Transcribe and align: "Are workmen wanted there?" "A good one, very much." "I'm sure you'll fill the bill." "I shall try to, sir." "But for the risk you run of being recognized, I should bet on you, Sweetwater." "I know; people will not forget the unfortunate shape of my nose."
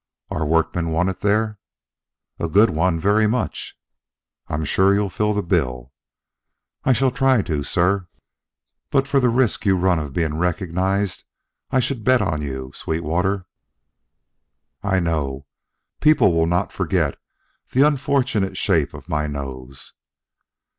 "Are 0.31 0.47
workmen 0.47 0.89
wanted 0.89 1.19
there?" 1.21 1.59
"A 2.39 2.47
good 2.49 2.71
one, 2.71 2.99
very 2.99 3.27
much." 3.27 3.77
"I'm 4.47 4.65
sure 4.65 4.95
you'll 4.95 5.11
fill 5.11 5.35
the 5.35 5.43
bill." 5.43 5.93
"I 6.83 6.91
shall 6.91 7.11
try 7.11 7.43
to, 7.43 7.61
sir." 7.61 8.07
"But 8.89 9.07
for 9.07 9.19
the 9.19 9.29
risk 9.29 9.63
you 9.63 9.77
run 9.77 9.99
of 9.99 10.11
being 10.11 10.39
recognized, 10.39 11.25
I 11.69 11.81
should 11.81 12.03
bet 12.03 12.19
on 12.19 12.41
you, 12.41 12.71
Sweetwater." 12.73 13.45
"I 14.81 14.99
know; 14.99 15.45
people 15.99 16.33
will 16.33 16.47
not 16.47 16.71
forget 16.71 17.19
the 17.71 17.85
unfortunate 17.85 18.57
shape 18.57 18.95
of 18.95 19.07
my 19.07 19.27
nose." 19.27 19.93